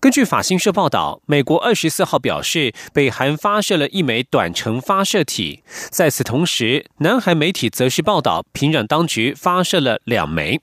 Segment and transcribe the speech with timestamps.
[0.00, 5.62] 根据法新社报道，美国二十四号表示，北韩发射了一枚短程发射体。
[5.90, 10.60] 在此同时，南韩媒体则是报道，平壤当局发射了两枚。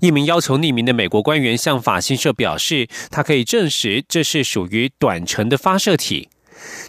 [0.00, 6.28] 一名要求匿名的美国官员向法新社表示，他可以证实这是属于短程的发射体。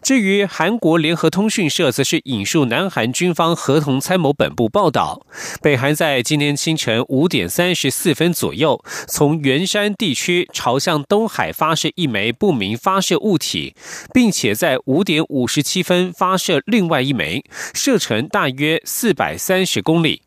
[0.02, 5.22] 至于韩国联合通讯社，则是引述南韩军方合同参谋本部报道，
[5.62, 13.76] 北韩在今天清晨五点三十四分左右，从元山地区朝向东海发射一枚不明发射物体，
[14.14, 20.22] 并且在五点五十七分发射另外一枚，射程大约四百三十公里。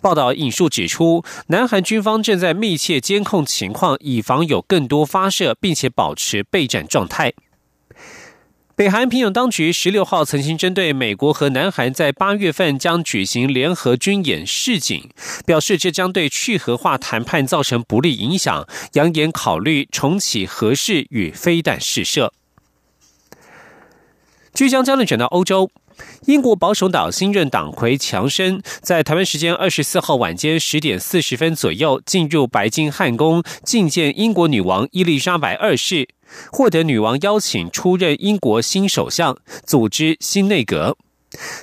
[0.00, 7.32] 报道引述指出，南韩军方正在密切监控情况，以防有更多发射，并且保持备战状态。
[8.76, 15.10] 北韩平壤当局十六号曾经针对美国和南韩在八月份将举行联合军演示警，
[15.46, 22.32] 表示这将对去核化谈判造成不利影响，扬言考虑重启核试与飞弹试射。
[24.52, 25.70] 据将焦点转到欧洲。
[26.26, 36.08] 英国保守党新任党魁强生在台湾时间二十四号晚间十点四十分左右进入白金汉宫觐见英国女王伊丽莎白二世，
[36.50, 40.96] 获得女王邀请出任英国新首相，组织新内阁。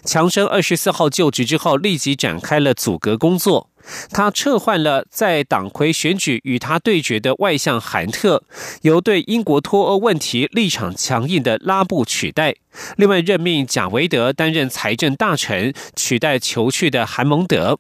[0.04, 3.70] 强生二十四号就职之后，立即展开了组阁工作。
[4.12, 8.44] 他撤换了在党魁选举与他对决的外相韩特，
[8.84, 12.54] 由对英国脱欧问题立场强硬的拉布取代。
[12.96, 17.80] 另外任命贾维德担任财政大臣，取代求去的韩蒙德。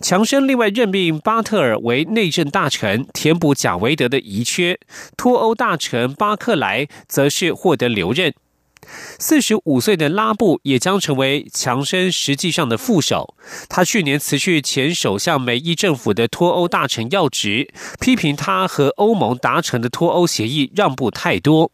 [0.00, 4.80] 强生另外任命巴特尔为内政大臣，填补贾维德的遗缺。
[5.16, 8.34] 脱欧大臣巴克莱则是获得留任。
[9.18, 13.34] 四十五岁的拉布也将成为强生实际上的副手。
[13.68, 21.70] 他去年辞去前首相梅伊政府的脱欧大臣要职，批评他和欧盟达成的脱欧协议让步太多。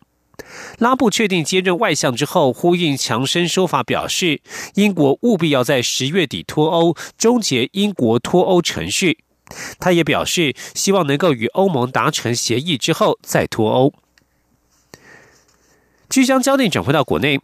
[0.78, 4.40] 拉布确定接任外相之后，呼应强生说法，表示
[4.74, 9.18] 英国务必要在十月底脱欧，终结英国脱欧程序。
[9.80, 13.92] 他也表示，希望能够与欧盟达成协议之后再脱欧。
[16.18, 17.38] 需将焦点转回到国内，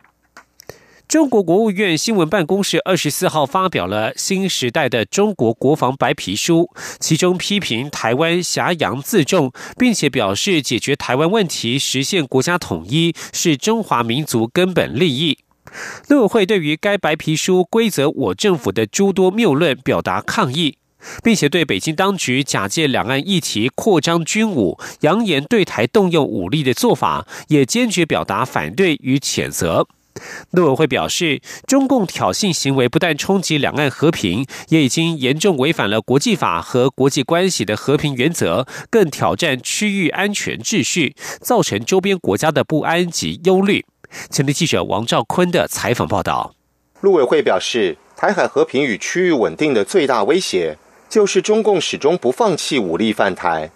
[1.06, 6.68] 中国国务院新闻办公室二十四号发表了新时代的中国国防白皮书，
[6.98, 15.38] 其中批评台湾狭洋自重，并且表示解决台湾问题、实现国家统一是中华民族根本利益。
[16.08, 20.78] 陆委会对于该白皮书规则我政府的诸多谬论表达抗议。
[21.22, 29.86] 并且对北京当局假借两岸议题扩张军武、扬言对台动用武力的做法，也坚决表达反对与谴责。
[30.52, 43.84] 陆委会表示，中共挑衅行为不但冲击两岸和平，也已经严重违反了国际法和国际关系的和平原则，更挑战区域安全秩序，造成周边国家的不安及忧虑。
[44.30, 46.54] 前天记者王兆坤的采访报道。
[47.00, 50.78] 陆委会表示，台海和平与区域稳定的最大威胁。
[51.14, 53.70] 就是中共始终不放弃武力犯台。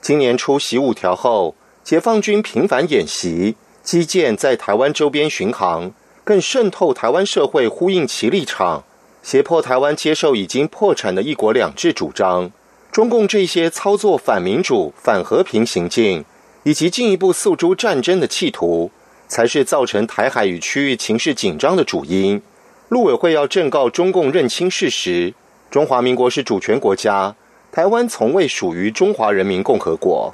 [0.00, 5.90] 今年初习五条后，解放军频繁演习，基建在台湾周边巡航，
[6.22, 8.84] 更渗透台湾社会，呼应其立场，
[9.24, 12.52] 胁迫台湾接受已经破产的一国两制主张。
[12.92, 16.24] 中共这些操作反民主、反和平行径，
[16.62, 18.92] 以及进一步诉诸战争的企图，
[19.26, 22.40] 才是造成台海与区域情势紧张的主因。
[22.88, 25.34] 陆委会要正告中共认清事实。
[25.74, 27.34] 中华民国是主权国家，
[27.72, 30.32] 台湾从未属于中华人民共和国。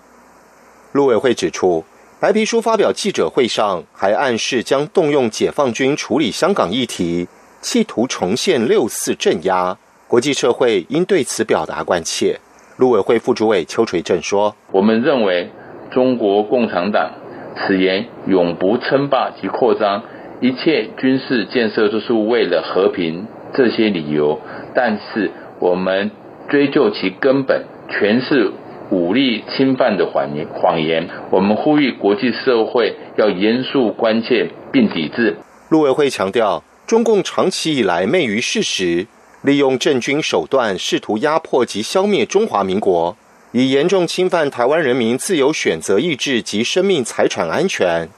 [0.93, 1.83] 陆委会指出，
[2.21, 7.27] 白皮书发表记者会上还暗示将动用解放军处理香港议题，
[7.63, 9.79] 企图重现六四镇压。
[10.07, 12.39] 国际社会应对此表达关切。
[12.77, 15.49] 陆委会副主委邱垂正说：“我们认为，
[15.91, 17.13] 中国共产党
[17.57, 20.03] 此言永不称霸及扩张，
[20.43, 24.41] 一切军事建设都是为了和平。”这些理由，
[24.75, 26.11] 但是我们
[26.49, 28.53] 追究其根本，全是
[28.91, 30.47] 武力侵犯的谎言。
[30.53, 35.37] 谎言，我们呼吁国际社会要严肃关切并抵制。
[35.69, 39.07] 陆委会强调，中共长期以来昧于事实，
[39.43, 43.17] 利用政军手段试图压迫及消灭中华民国，
[43.53, 48.09] 以严重侵犯台湾人民自由选择意志及生命财产安全。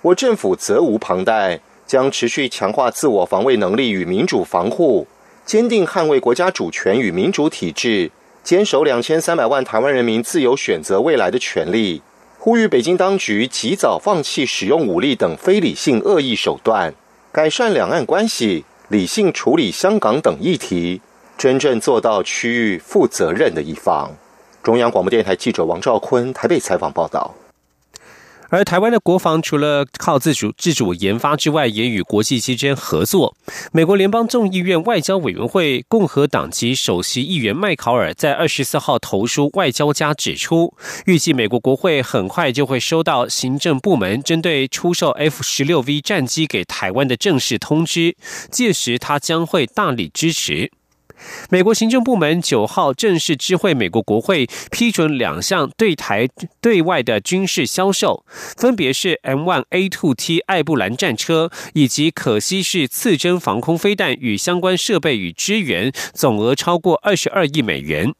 [0.00, 5.06] 我政府责无旁贷，将持续强化自我防卫能力与民主防护，
[5.44, 8.10] 坚定捍卫国家主权与民主体制，
[8.42, 12.02] 坚守两千三百万台湾人民自由选择未来的权利。
[12.38, 16.92] 呼吁北京当局及早放弃使用武力等非理性恶意手段，
[17.30, 21.00] 改善两岸关系，理性处理香港等议题，
[21.38, 24.10] 真正做到区域负责任的一方。
[24.62, 27.32] 中央广播电台记者王兆坤台北采访报道。
[28.52, 33.34] 而台湾的国防除了靠自主自主研发之外，也与国际之间合作。
[33.72, 40.74] 美国联邦众议院外交委员会共和党籍首席议员麦考尔在二十四号投书外交家，指出，
[41.06, 48.14] 预计美国国会很快就会收到行政部门针对出售 F 十六 V 战机给台湾的正式通知，
[48.50, 50.70] 届时他将会大力支持。
[51.50, 56.28] 美国行政部门九号正式知会美国国会，批准两项对台
[56.60, 58.24] 对外的军事销售，
[58.56, 68.14] 分别是 M1A2T 艾布兰战车以及可惜式次针防空飞弹与相关设备与支援，总额超过二十二亿美元。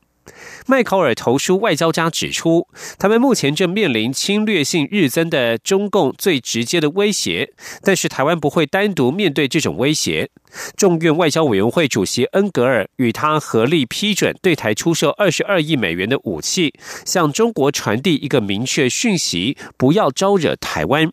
[0.67, 7.53] 麦考尔投书外交家指出，他们目前正面临侵略性日增的中共最直接的威胁，
[7.83, 10.31] 但是台湾不会单独面对这种威胁。
[10.77, 16.75] 众院外交委员会主席恩格尔与他合力批准对台出售二十二亿美元的武器，
[17.05, 21.11] 向中国传递一个明确讯息：不要招惹台湾。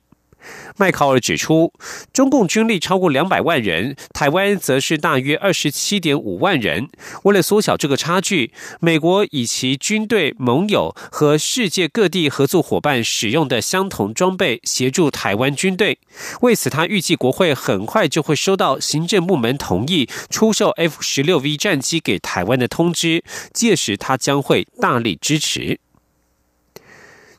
[0.77, 1.73] 麦考尔指出，
[2.13, 6.89] 中共军力超过两百万人，台湾则是大约二十七点五万人。
[7.23, 15.99] 为了缩小这个差距，美国以其军队盟友和世界各地合作伙伴使用的相同装备协助台湾军队。
[16.41, 25.79] 为此，他预计国会很快就会收到行政部门同意出售 F 十六 V 战机给台湾的通知，届时他将会大力支持。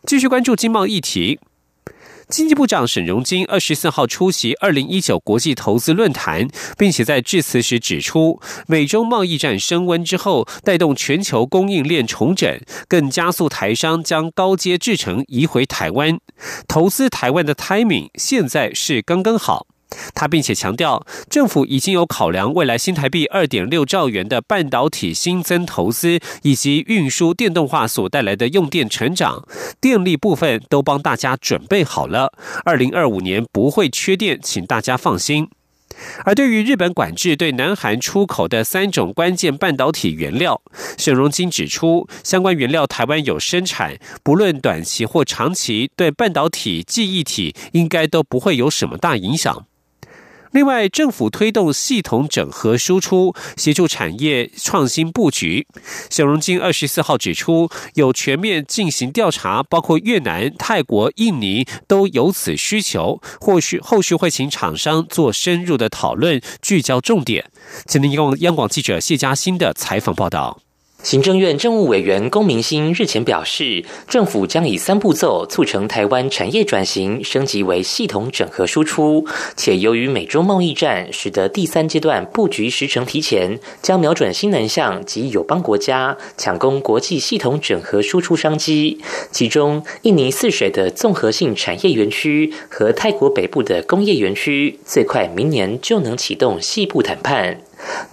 [0.06, 1.41] 继续关注经贸议题。
[2.31, 6.49] 经济部长沈荣金二十四号出席二零一九国际投资论坛，
[6.79, 16.21] 并且在致辞时指出，美中贸易战升温之后，带动全球供应链重整，更加速台商将高阶制程移回台湾，
[16.69, 19.67] 投资台湾的 timing 现在是刚刚好。
[20.15, 29.45] 他并且强调，政府已经有考量未来新台币二点六兆元的半导体新增投资，以及运输电动化所带来的用电成长，
[29.81, 32.33] 电力部分都帮大家准备好了。
[32.65, 35.49] 二零二五年不会缺电，请大家放心。
[36.25, 40.63] 而对于日本管制对南韩出口的三种关键半导体原料，
[40.97, 49.67] 沈荣金指出，相关原料台湾有生产，不论短期或长期，对半导体记忆体应该都不会有什么大影响。
[50.52, 55.67] 另外，政府推动系统整合输出，协助产业创新布局。
[56.11, 67.50] 小荣金二十四号指出，有全面进行调查，包括越南、泰国、印尼都有此需求，或许后续会请厂商做深入的讨论，聚焦重点。
[67.87, 70.61] 请您用央广记者谢嘉欣的采访报道。
[71.02, 79.26] 行政院政务委员龚明鑫日前表示，政府将以三步骤促成台湾产业转型升级为系统整合输出，
[79.56, 89.00] 且由于美中贸易战，使得第三阶段布局时程提前，将瞄准新南向及友邦国家，抢攻国际系统整合输出商机。
[89.32, 97.63] 其中，印尼泗水的综合性产业园区和泰国北部的工业园区，最快明年就能启动细部谈判。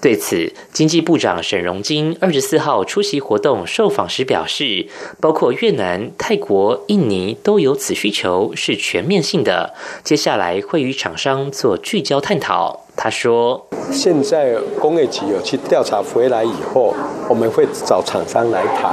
[0.02, 4.88] 对此，经济部长沈荣金二十四号出席活动受访时表示，
[5.20, 9.74] 包括越南、泰国、印尼都有此需求，是全面性的。
[10.04, 12.87] 接下来会与厂商做聚焦探讨。
[13.00, 13.64] 他说
[13.94, 16.92] ：“现在工业局有去调查回来以后，
[17.30, 18.92] 我们会找厂商来谈，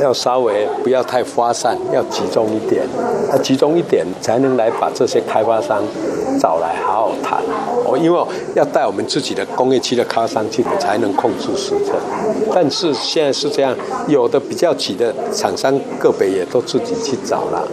[0.00, 2.86] 要稍微不要太发散，要集中一点。
[3.32, 5.82] 要集中一点，才能来把这些开发商
[6.40, 7.42] 找来好好谈。
[7.84, 8.20] 哦，因为
[8.54, 11.96] 要带我们自己的工业区的开发商去，才能控制时程。
[12.54, 13.76] 但是现在是这样，
[14.06, 17.66] 有的比较急的厂商，个别也都自己去找了。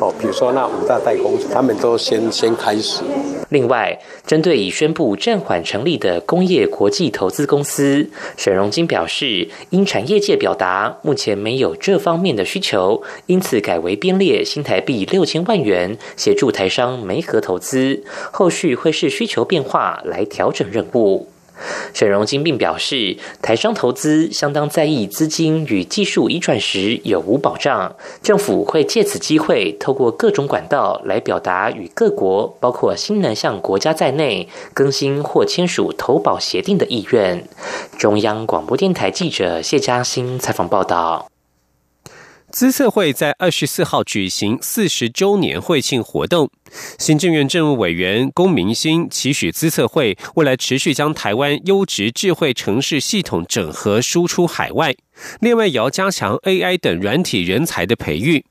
[0.00, 3.02] 哦，比如说那五大代工，他们都先先开始。”
[3.50, 21.28] 另外，针对已宣布暂缓成立的工业国际投资公司，沈荣金表示，因产业界表达目前没有这方面的需求，因此改为编列新台币六千万元协助台商媒合投资，后续会视需求变化来调整任务。
[21.92, 37.44] 沈荣金并表示，台商投资相当在意资金与技术移转时有无保障，政府会借此机会，透过各种管道来表达与各国，包括新南向国家在内，更新或签署投保协定的意愿。
[37.96, 41.33] 中央广播电台记者谢嘉欣采访报道。
[42.54, 46.48] 资策会在二十四号举行四十周年会庆活动，
[47.00, 54.94] 行政院政务委员龚明鑫期许资策会未来持续将台湾优质智慧城市系统整合输出海外，
[55.40, 58.44] 另外也要加强 AI 等软体人才的培育。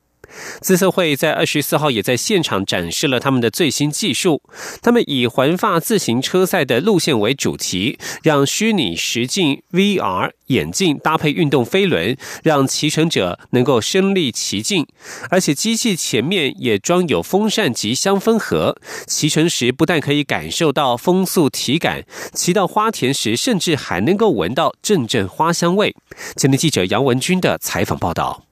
[0.61, 4.41] 资策会在二十四号也在现场展示了他们的最新技术。
[4.81, 14.85] 他们以环发自行车赛的路线为主题，让虚拟实境 VR 眼镜搭配运动飞轮，让骑乘者能够身临其境。
[15.29, 25.95] 而且机器前面也装有风扇及香氛盒，骑乘时不但可以感受到风速体感，骑到花田时甚至还能够闻到阵阵花香味。
[26.35, 28.43] 前天记者杨文军的采访报道。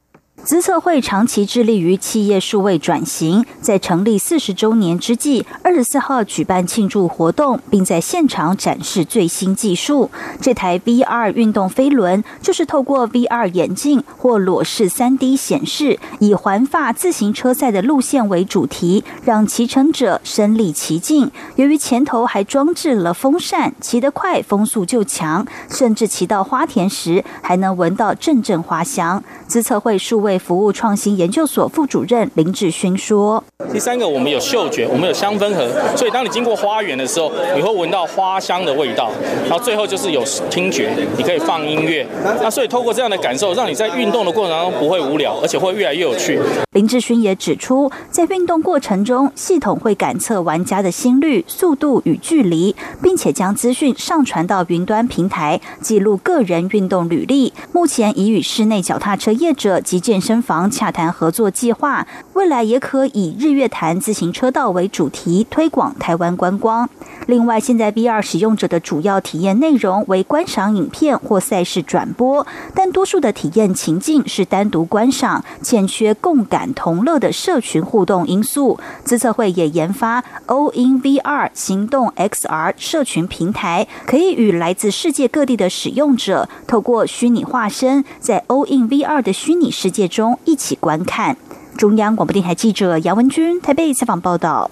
[0.43, 10.09] 资策会长期致力于企业数位转型，在成立四十周年之际，二十四号举办庆祝活动，并在现场展示最新技术。
[10.41, 21.29] 这台 VR 运动飞轮就是透过 VR 眼镜或裸视三 D 显示，以环发自行车赛的路线为主题，让骑乘者身临其境。
[21.55, 29.23] 由于前头还装置了风扇，骑得快，风速就强，甚至骑到花田时还能闻到阵阵花香。
[29.47, 30.30] 资策会数位。
[30.37, 39.11] 服务创新研究所副主任林志勋说：“第三个，我们有嗅觉，我们有香氛盒，所以当你经过花园的时候，你会闻到花香的味道。
[39.47, 42.05] 然后最后就是有听觉，你可以放音乐。
[42.41, 46.39] 那所以透过这样的感受，让你在运动的过程当中不会无聊，而且会越来越有趣。”
[46.71, 52.73] 林志勋也指出，在运动过程中，系统会感测玩家的心率、速度与距离，
[53.03, 57.51] 并且将资讯上传到云端平台，记录个人运动履历。
[57.73, 66.87] 目前已与室内脚踏车业者及健身房洽谈合作计划，未来也可以日月潭自行车道为主题推广台湾观光。
[67.27, 78.79] 另外，现在 VR 使用者的主要体验内容为观赏影片或赛事转播，但多数的体验情境是单独观赏，欠缺共感同乐的社群互动因素。
[79.03, 90.10] 资策会也研发 O in V R 行动 XR 社群平台，可以与来自世界各地的使用者透过虚拟化身，在 O in V R 的虚拟世界。
[90.11, 91.35] 中一起观看。
[91.77, 94.69] 中央广播电台记者杨文君台北采访报道。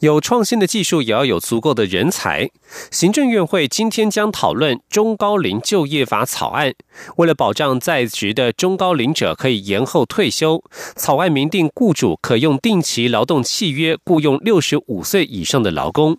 [0.00, 2.48] 有创新的技术，也要有足够的人才。
[2.88, 6.72] 行政院会今天将讨论中高龄就业法草案，
[7.16, 10.62] 为了保障在职的中高龄者可以延后退休，
[10.94, 16.16] 草案明定雇主可用定期劳动契约雇佣六十五岁以上的劳工。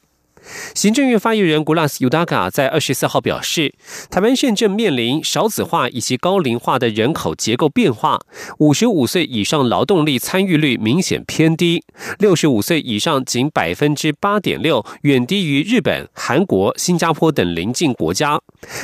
[0.74, 3.74] 行政院发言人 Gulas Udaga 在二十四号表示，
[4.10, 8.20] 台湾县正面临少子化以及高龄化的人口结构变化，
[8.60, 11.84] 五十五岁以上劳动力参与率明显偏低，
[12.20, 18.40] 六十五岁以上仅百分之八点六，远低于日本、韩国、新加坡等邻近国家。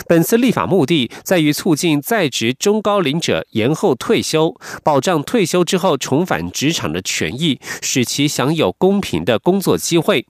[0.07, 10.25] 本次立法目的在于促进在职中高龄者延后退休，保障退休之后重返职场的权益，使其享有公平的工作机会。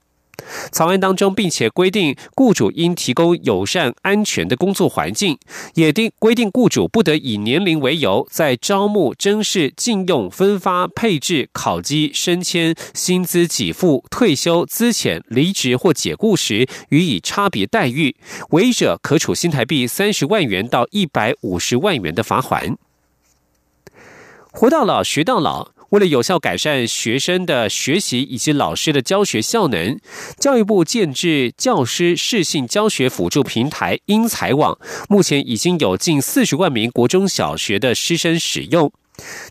[0.70, 5.38] 草案当中，并且规定雇主应提供友善、安全的工作环境，
[5.74, 18.16] 也定规定雇主不得以年龄为由，在招募、甄试、禁用、分发、配置、考绩、升迁、薪资给付、退休、资遣、离职或解雇时予以差别待遇，
[18.50, 22.76] 违者可处新台币三十万元到一百五十万元的罚款。
[24.52, 25.75] 活到老，学到老。
[25.90, 29.98] 为了有效改善学生的学习以及老师的教学效能，
[30.38, 34.78] 教育部建制教师适性教学辅助平台英才网，
[35.08, 38.92] 目前已经有近四十万名国中小学的师生使用。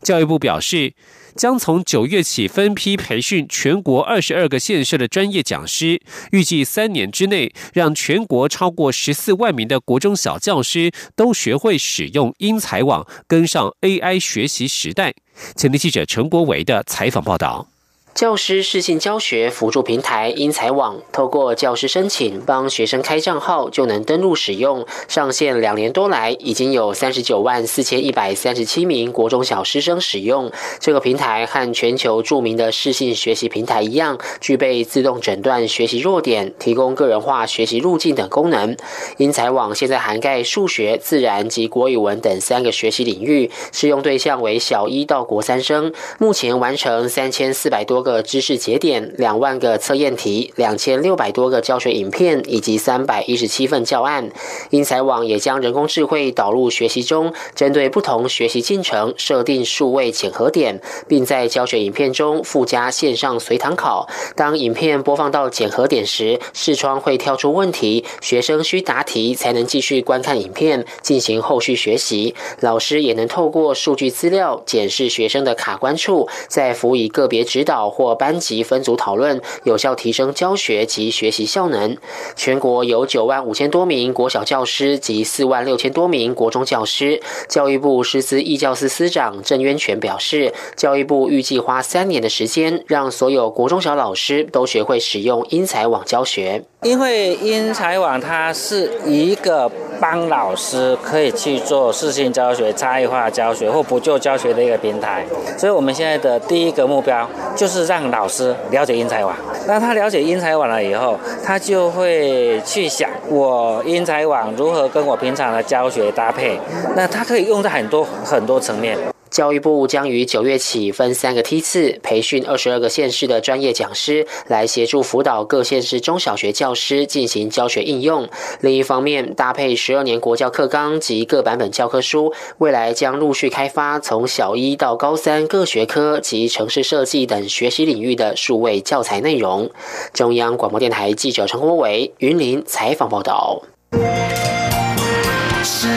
[0.02, 0.94] 教育部表示。
[1.36, 6.02] 将从九月起分批培训全国二十二个县市的专业讲师，
[6.32, 15.14] 预计三年之内让全国超过十四万名的国中小教师都学会使用英才网，跟上 AI 学习时代。
[15.56, 17.68] 前天记者陈国维的采访报道。
[18.16, 24.86] 教师视信教学辅助平台英才网，透过教师申请帮学生开账号就能登录使用。
[25.10, 31.46] 上线两年多来，已经有三十九万四千一百三十七名国中小师生使用这个平台。
[31.46, 38.78] 和全球著名的视信学习平台一样，具备自动诊断学习弱点、提供个人化学习路径等功能。
[39.18, 45.94] 英才网现在涵盖数学、自然及国语文等三个学习领域，适用对象为小一到国三生。
[46.18, 48.05] 目前完成三千四百多。
[48.06, 54.30] 个知识节点、两万个测验题、两千六百多个教学影片以及三百一十七份教案。
[54.70, 64.08] 英才网也将人工智慧导入学习中，针对不同学习进程设定数位检核点，并在教学影片中附加线上随堂考。
[64.36, 72.36] 当影片播放到检核点时，视窗会跳出问题，学生需答题才能继续观看影片进行后续学习。
[72.60, 81.96] 老师也能透过数据资料检视学生的卡关处，再辅以个别指导或班级分组讨论，有效提升教学及学习效能。
[82.36, 87.22] 全国有九万五千多名国小教师及四万六千多名国中教师。
[87.48, 96.66] 教育部师资义教司司长郑渊泉表示，教育部预计花三年的时间，让所有国中小老师都学会使用英才网教学。
[96.82, 105.26] 因为英才网它是一个帮老师可以去做视性教学、差异化教学或补救教学的一个平台，
[105.58, 109.36] 所以我们现在的第一个目标就是让老师了解英才网。
[109.68, 116.60] 那他了解英才网了以后，他就会去想我英才网如何跟我平常的教学搭配。
[116.96, 118.98] 那他可以用在很多很多层面。
[119.36, 128.30] 教育部将于九月起分三个梯次培训二十二个县市的专业讲师，来协助辅导各县市中小学教师进行教学应用。
[128.62, 139.70] 另一方面，搭配十二年国教课纲及各版本教科书，未来将陆续开发从小一到高三各学科及城市设计等学习领域的数位教材内容。
[140.14, 143.62] 中央广播电台记者陈国伟云林采访报道。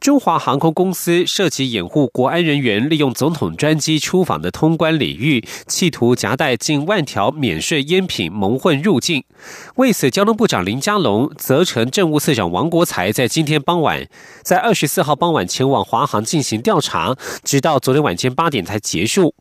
[0.00, 9.24] 中华航空公司涉及掩护国安人员利用总统专机出访的通关领域，企图夹带近万条免税烟品蒙混入境。
[9.76, 14.06] 为此，交通部长林佳龙责成政务次长王国才在今天傍晚，
[14.42, 19.34] 在二十四号傍晚前往华航进行调查，直到昨天晚间八点才结束。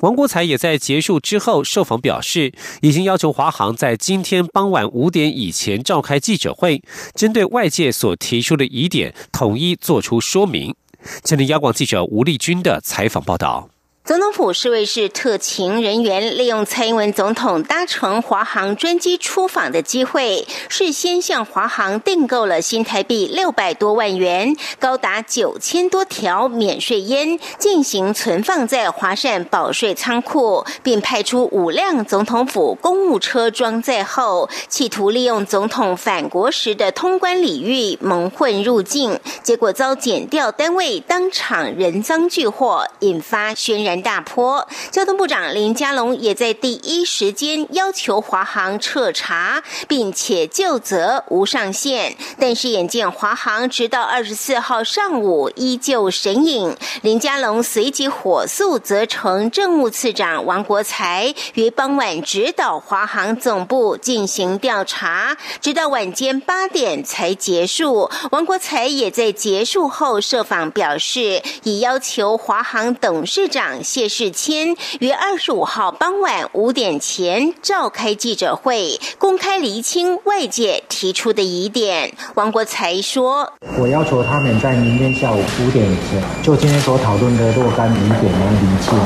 [0.00, 2.52] 王国才也在结束之后受访表示，
[2.82, 6.82] 已经要求华航在今天傍晚五点以前召开记者会，
[7.14, 10.74] 针对外界所提出的疑点，统一做出说明。
[11.22, 13.73] 这里，央广记者吴丽君的采访报道。
[14.06, 43.93] 总统府侍卫室特勤人员利用蔡英文总统搭乘华航专机出访的机会，事先向华航订购了新台币六百多万元、高达九千多条免税烟，进行存放在华善保税仓库，并派出五辆总统府公务车装载后，企图利用总统返国时的通关礼遇蒙混入境，结果遭检调单位当场人赃俱获，引发轩然。
[44.00, 52.16] 大坡，交通部长林佳龙也在第一时间要求华航彻查，并且就责无上限。
[52.38, 68.10] 但是眼见华航直到二十四号上午依旧神隐，林佳龙随即火速责成政务次长王国才于傍晚指导华航总部进行调查，直到晚间八点才结束。
[68.30, 73.83] 王国才也在结束后受访表示，已要求华航董事长。
[73.84, 82.14] 谢世谦于二十五号傍晚五点前召开记者会，公开厘清外界提出的疑点。
[82.34, 88.98] 王国才说：“我要求他们在明天下午五点前，就今天所讨论的若干疑点能厘清。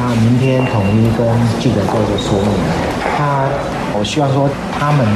[0.00, 1.26] 那明天统一跟
[1.60, 2.52] 记者做一个说明。
[3.16, 3.48] 他，
[3.96, 5.06] 我希望说他们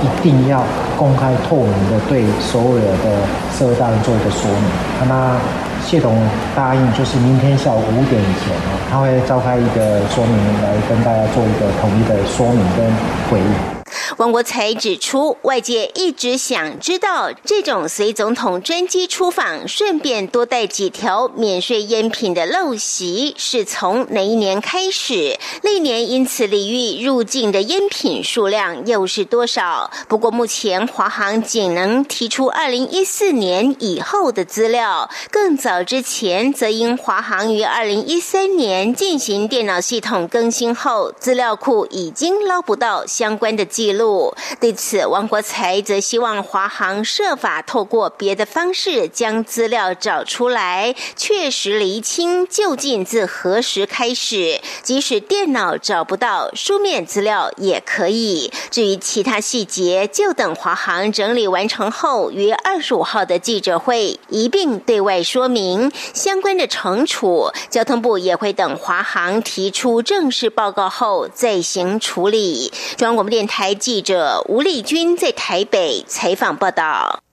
[0.00, 0.64] 一定要
[0.96, 3.26] 公开透明的对所有的
[3.58, 5.08] 涉案做一个说明。
[5.08, 5.36] 那。”
[5.84, 6.16] 谢董
[6.54, 12.86] 答应，就是明天下午五点以前哦，他会召开一个说明，来跟大家做一个统一的说明跟
[13.30, 13.79] 回应。
[14.16, 25.38] 王国才指出，外界一直想知道，这种随总统专机出访，顺便多带几条免税烟品的陋习，是从哪一年开始？
[25.62, 29.90] 历年因此礼遇入境的烟品数量又是多少？
[30.08, 43.99] 不过目前华航仅能提出二零一四年以后的资料，更早之前则因华航于二零一三年进行电脑系统更新后，资料库已经捞不到相关的记录。
[44.00, 44.34] 路。
[44.58, 54.60] 对此，王国才则希望华航设法透过别的方式将资料找出来，确实厘清究竟自何时开始。
[54.82, 58.50] 即使电脑找不到，书面资料也可以。
[58.70, 67.50] 至于其他细节，就等华航整理完成后，于二十五号的记者会一并对外说明相关的惩处。
[67.68, 72.72] 交通部也会等华航提出正式报告后再行处理。
[72.96, 77.24] 中央广播电台记记者吴丽君在台北采访报道。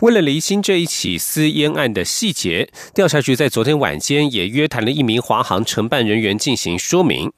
[0.00, 7.30] 为了厘清这一起私烟案的细节，调查局在昨天晚间也约谈了一名华航承办人员进行说明。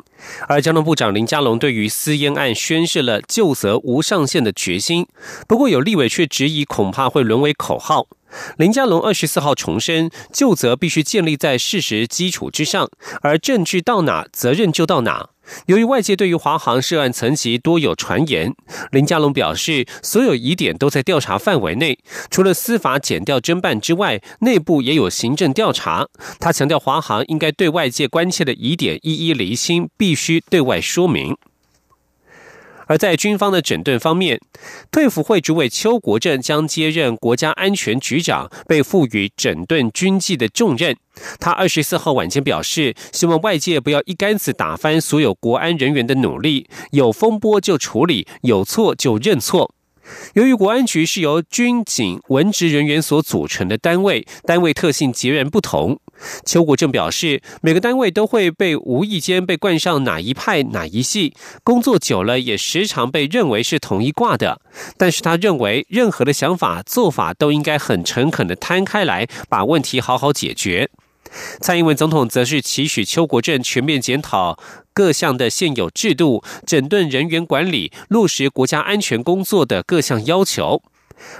[0.48, 5.06] 而交通部长林佳龙对于私烟案宣示了就责无上限的决心，
[5.46, 8.06] 不过有立委却质疑，恐怕会沦为口号。
[8.56, 12.88] 林佳龙二十四号重申，就责必须建立在事实基础之上，
[13.20, 15.28] 而证据到哪，责任就到哪。
[15.66, 18.54] 由于外界对于华航涉案层级多有传言，
[18.92, 21.98] 林佳龙表示，所有疑点都在调查范围内，
[22.30, 26.06] 除了司法减调侦办之外，内部也有行政调查。
[26.40, 31.36] 他强调，华航应该对外界关切的疑点一一厘清，必须对外说明。
[32.86, 34.40] 而在军方的整顿方面，
[34.90, 40.96] 退辅会主委邱国正将接任国家安全局长，被赋予整顿军纪的重任。
[41.38, 49.72] 他二十四号晚间表示，希望外界不要一竿子打翻所有国安人员的努力，有风波就处理，有错就认错。
[50.34, 55.98] 由于国安局是由军警文职人员所组成的单位，单位特性截然不同。
[56.44, 64.60] 邱国正表示，每个单位都会被无意间被冠上哪一派哪一系，工作久了也时常被认为是同一挂的。
[64.96, 70.90] 但是他认为，任何的想法做法都应该很诚恳的摊开来，把问题好好解决。
[71.60, 74.56] 蔡英文总统则是期许邱国正全面检讨
[74.94, 80.82] 各项的现有制度，整顿人员管理，落实国家安全工作的各项要求。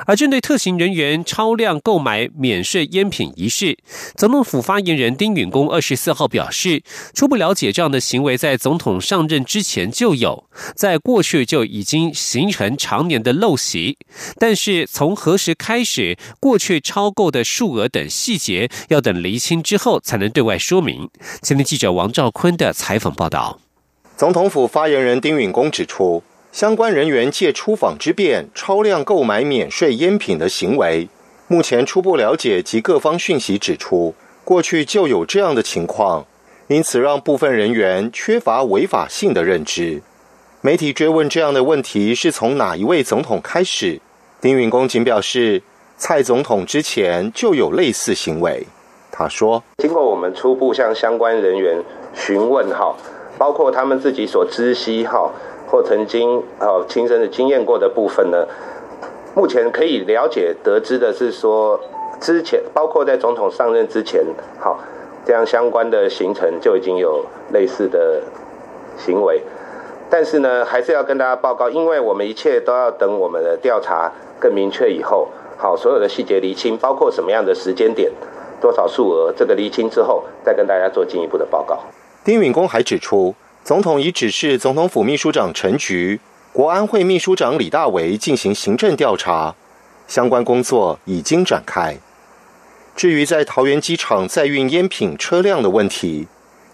[0.06, 3.76] 而针对特勤人员超量购买免税烟品一事，
[4.16, 6.82] 总统府发言人丁允恭二十四号表示，
[7.14, 10.44] 初步了解这样的行为在总统上任之前就有，
[10.74, 13.98] 在过去就已经形成常年的陋习，
[14.38, 21.08] 但是从何时开始，过去超购的数额等细节，要等厘清之后才能对外说明。
[21.42, 23.58] 前天记者王兆坤的采访报道，
[24.16, 26.22] 总统府发言人丁允恭指出。
[26.54, 31.08] 相关人员借出访之便超量购买免税烟品的行为，
[31.48, 34.14] 目前初步了解及各方讯息指出，
[34.44, 36.24] 过去就有这样的情况，
[36.68, 40.00] 因此让部分人员缺乏违法性的认知。
[40.60, 44.00] 媒体追问这样的问题是从哪一位总统开始，
[44.40, 45.60] 丁允恭仅表示，
[45.96, 48.64] 蔡总统之前就有类似行为。
[49.10, 51.82] 他说：“经过我们初步向相关人员
[52.14, 52.94] 询问，哈，
[53.36, 55.32] 包括他们自己所知悉，哈。”
[55.74, 58.46] 或曾经哦亲身的经验过的部分呢，
[59.34, 61.80] 目前可以了解得知的是说，
[62.20, 64.24] 之前包括在总统上任之前，
[64.60, 64.78] 好
[65.26, 68.22] 这样相关的行程就已经有类似的
[68.96, 69.42] 行为，
[70.08, 78.12] 但是呢，还是要跟大家报告，因为我们一切都要等我们的调查更明确以后，好所有的细节厘清，包括什么样的时间点、
[78.60, 81.80] 多少数额，这个厘清之后，再跟大家做进一步的报告。
[82.22, 83.34] 丁允恭还指出。
[83.64, 86.20] 总统已指示总统府秘书长陈菊、
[86.53, 89.55] 国安会秘书长李大为进行行政调查，
[90.07, 91.96] 相关工作已经展开。
[92.94, 96.29] 至于在桃园机场载运烟品车辆的问题，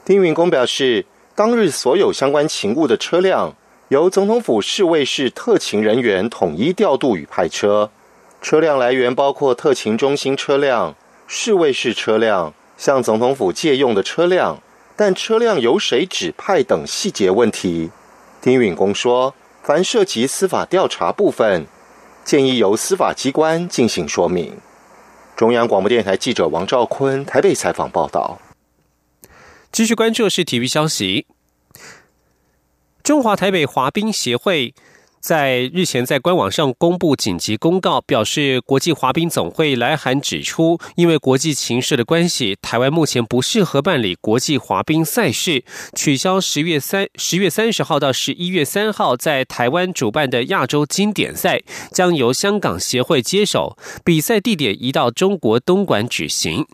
[0.04, 3.54] 丁允恭表示，当日所有相关勤务的车辆
[3.90, 7.92] 由总统府侍卫室特勤人员统一调度与派车，
[8.42, 10.96] 车辆来源包括特勤中心车辆、
[11.28, 14.60] 侍卫室车辆、向总统府借用的车辆。
[15.00, 17.90] 但车辆由谁指派等细节问题，
[18.42, 21.66] 丁允恭说，凡涉及司法调查部分，
[22.22, 24.58] 建议由司法机关进行说明。
[25.34, 28.38] 中央广播电台记者王兆坤台北采访报道。
[29.72, 31.26] 继续关注的是体育消息，
[33.02, 34.74] 中华台北滑冰协会。
[35.20, 45.62] 在日前，在官网上公布紧急公告，表示国际滑冰总会来函指出，因为国际情势的关系，台湾目前不适合办理国际滑冰赛事，
[45.94, 51.60] 取消十月三十月三十号到十一月三号在台湾主办的亚洲经典赛，
[51.92, 56.66] 将由香港协会接手，比赛地点移到中国东莞举行。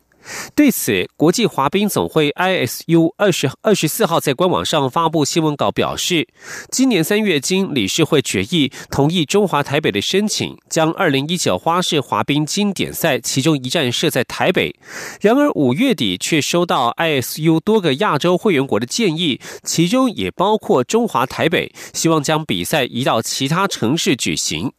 [0.54, 6.26] 对此，国际滑冰总会 ISU 二十二十四号在官网上发布新闻稿，表示，
[6.70, 14.74] 今年三月经理事会决议同意中华台北的申请，将二零一九花式滑冰经典赛其中一站设在台北。
[15.20, 24.72] 然而五月底却收到 ISU 多个亚洲会员国的建议，其中也包括中华台北，希望将比赛移到其他城市举行。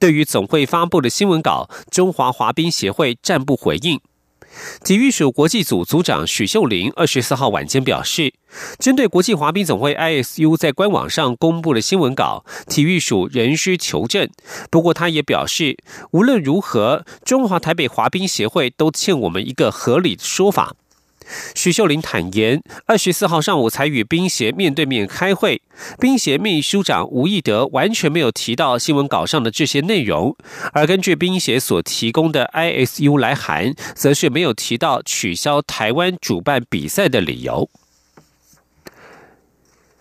[0.00, 4.00] 对于总会发布的新闻稿，中华滑冰协会暂不回应。
[4.82, 8.32] 体育署国际组组长许秀玲二十四号晚间表示，
[8.78, 14.28] 针对国际滑冰总会 ISU 在官网上公布的新闻稿，体育署仍需求证。
[14.70, 15.76] 不过，他也表示，
[16.12, 20.74] 无论如何，中华台北滑冰协会都欠我们一个合理的说法。
[21.54, 25.60] 许秀玲坦言，二十四号上午才与冰协面对面开会，
[25.98, 30.36] 冰协秘书长吴义德完全没有提到新闻稿上的这些内容，
[30.72, 37.68] 而根据冰协所提供的 ISU 来函，则是没有提到取消台湾主办比赛的理由。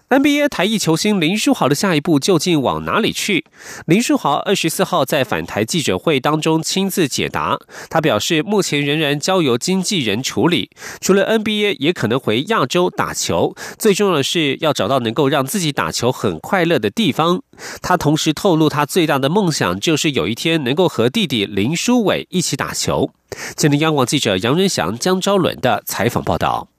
[0.09, 3.43] NBA 台裔球星林书豪的下一步究竟往哪里去？
[3.87, 10.69] 林书豪二十四号在返台记者会当中亲自解答，他表示目前仍然交由经纪人处理，
[11.01, 17.41] 除了 NBA 也可能回亚洲打球，最重要的是要找到能够让自己打球很快乐的地方。
[17.81, 23.11] 他同时透露，他最大的梦想就是有一天能够和弟弟林书伟一起打球。
[23.57, 26.69] 今天央广记者杨仁祥、江昭伦的采访报道。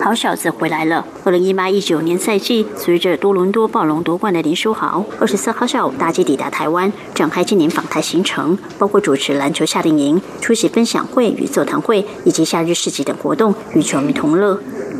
[0.00, 1.06] 好小子回来了！
[1.24, 14.58] 二零一八一九年赛季，随着多伦多暴龙夺冠的林书豪，二十四号下午搭机抵达台湾，展开今年访台行程，包括主持篮球夏令营、出席分享会与座谈会，以及夏日市集等活动，与球迷同乐。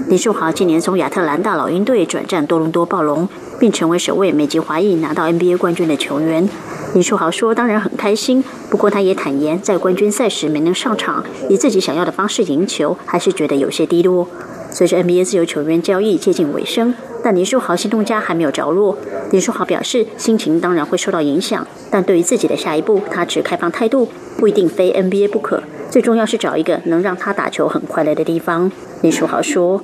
[0.09, 3.28] 林书豪今年从亚特兰大老鹰队转战多伦多暴龙，
[3.59, 6.48] 并成为首位美籍华裔拿到 NBA 冠军的球员。
[6.94, 14.28] 林书豪说：“当然很开心，不过他也坦言，在冠军赛时没能上场，以自己想要的方式赢球，还是觉得有些低落。”
[14.74, 18.98] 随着 NBA 自由球员交易接近尾声，但林书豪新动家还没有着落。
[19.30, 25.62] 林书豪表示，心情当然会受到影响，但对于自己的下一步，他持开放态度，不一定非 NBA 不可。
[25.88, 28.72] 最重要是找一个能让他打球很快乐的地方。
[29.02, 29.78] 林书豪说：“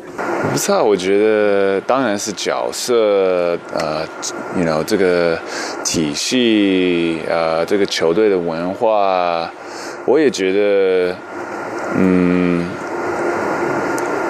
[0.51, 4.05] 不知道，我觉得当然是角色，呃
[4.59, 5.39] ，you know 这个
[5.85, 9.49] 体系，呃，这个球队的文化，
[10.05, 11.15] 我也觉得，
[11.97, 12.67] 嗯。”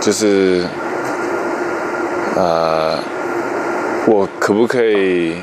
[0.01, 0.65] 就是，
[2.37, 2.99] 呃，
[4.07, 5.35] 我可不可以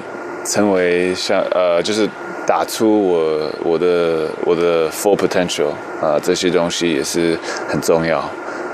[0.43, 2.09] 成为像呃，就是
[2.45, 5.69] 打出我我的我的 full potential
[6.01, 8.19] 啊，这些东西也是很重要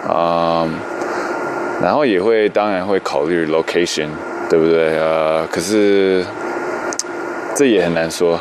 [0.08, 0.68] 啊。
[1.82, 4.08] 然后也会当然会考虑 location，
[4.50, 5.46] 对不对啊？
[5.52, 6.24] 可是
[7.56, 8.40] 这也很难说。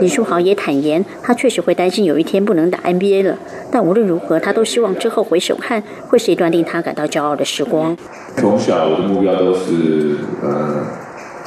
[0.00, 3.38] 李书豪也坦言，他确实会担心有一天不能打 NBA 了。
[3.72, 7.96] 但无论如何，他都希望之后回首看，会是一段令他感到骄傲的时光。
[8.36, 10.84] 从小我的目标都是，呃，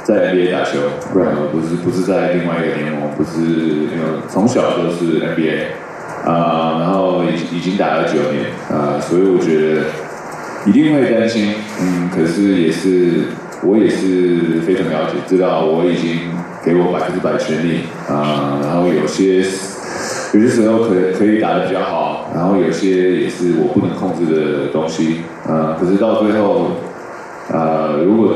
[0.03, 0.79] 在 NBA 打球，
[1.13, 3.87] 不然不是不是在另外一个联盟，不是，
[4.27, 5.67] 从小都是 NBA，
[6.25, 9.83] 啊，然后已已经打了九年，啊，所以我觉得
[10.65, 13.25] 一定会担心，嗯，可是也是
[13.61, 16.31] 我也是非常了解，知道我已经。
[16.65, 19.35] 给我百分之百全力啊，然后有些
[20.33, 22.04] 有些时候可可以打得比较好，
[22.35, 25.73] 然后有些也是我不能控制的东西呃。
[25.79, 26.71] 可是到最后，
[27.49, 28.33] 呃，如果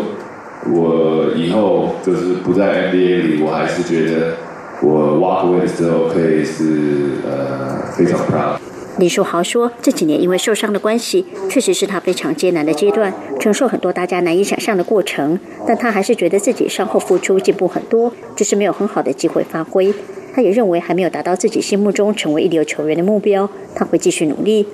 [0.74, 4.38] 我以后就是不在 NBA 里，我还是觉得
[4.82, 8.58] 我 walk away 的时候可以是呃非常 pro。
[8.98, 15.40] 李书豪说：“这几年因为受伤的关系，确实是他非常艰难的阶段，承受很多大家难以想象的过程。
[15.66, 19.94] 但他还是觉得自己伤后复出进步很多，只是没有很好的机会发挥。
[20.34, 24.68] 他也认为还没有达到自己心目中成为一流球员的目标，他会继续努力。”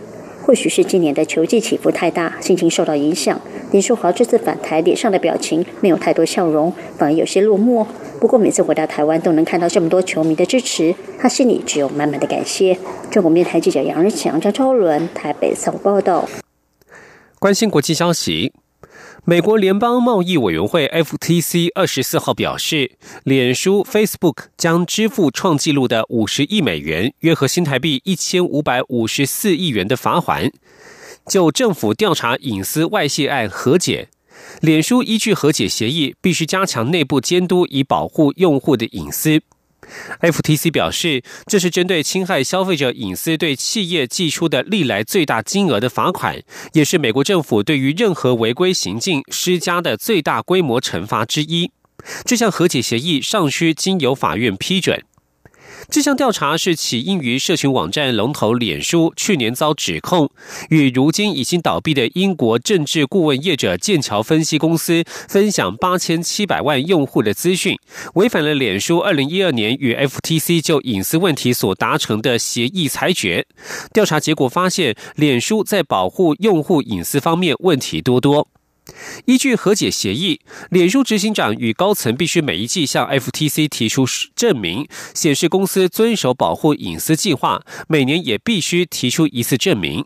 [0.46, 3.42] 或许是今年的球技起伏太大，心情受到影响。
[3.72, 7.84] 林书豪这次返台，脸上的表情没有太多笑容，反而有些落寞。
[8.20, 12.78] 不过每次回到台湾，都能看到这么多球迷的支持，他心里只有满满的感谢。
[13.10, 16.30] 中国面台记者杨日祥、张超伦台北采访报道。
[17.40, 18.54] 关心国际消息。
[19.24, 22.92] 美国联邦贸易委员会 （FTC） 二十四号表示，
[23.24, 30.52] 脸书 （Facebook） 将支付创纪录的五十亿美元（约合新台币一千五百五十四亿元）的罚款，
[31.28, 34.10] 就政府调查隐私外泄案和解。
[34.62, 39.42] 脸书依据和解协议，必须加强内部监督，以保护用户的隐私。
[40.22, 46.42] FTC 表示，这是针对侵害消费者隐私对企业寄出的历来最大金额的罚款，
[46.74, 51.72] 也是美国政府对于任何违规行径施加的最大规模惩罚之一。
[52.24, 55.04] 这项和解协议尚需经由法院批准。
[55.90, 60.30] 这项调查是起因于社群网站龙头脸书去年遭指控，
[60.70, 67.78] 与如今已经倒闭的英国政治顾问业者剑桥分析公司分享八千七百万用户的资讯，
[68.16, 73.46] 违反了脸书二零一二年与 FTC 就隐私问题所达成的协议裁决。
[73.94, 78.48] 调查结果发现，脸书在保护用户隐私方面问题多多。
[79.26, 90.06] 依据和解协议，脸书执行长与高层必须每一季向 FTC 提出证明，显示公司遵守保护隐私计划，每年也必须提出一次证明。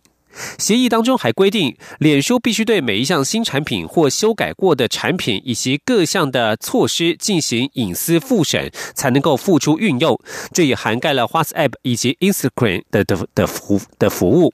[0.58, 10.18] 协议当中还规定，脸书必须对每一项新产品或修改过的产品以及各项的措施进行隐私复审，才能够付出运用。
[10.54, 14.54] 这也涵盖了 WhatsApp 以及 Instagram 的的的服的服务。